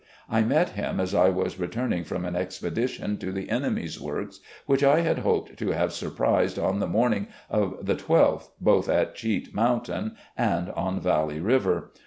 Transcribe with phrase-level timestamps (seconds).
[0.27, 4.83] I met him as I was returning from an expedition to the enemy's works, which
[4.83, 9.13] I had hoped to have surprised on the morning of the 12 th, both at
[9.13, 11.91] Cheat Mountain and on Valley River.